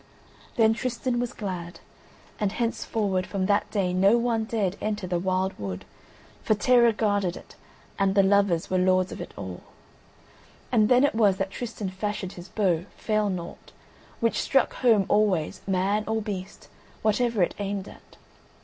[0.55, 1.79] Then Tristan was glad,
[2.39, 5.85] and henceforward from that day no one dared enter the wild wood,
[6.41, 7.53] for terror guarded it
[7.99, 9.61] and the lovers were lords of it all:
[10.71, 13.71] and then it was that Tristan fashioned his bow "Failnaught"
[14.21, 16.67] which struck home always, man or beast,
[17.03, 18.17] whatever it aimed at.